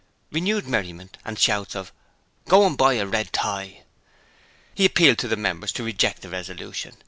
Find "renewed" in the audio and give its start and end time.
0.31-0.67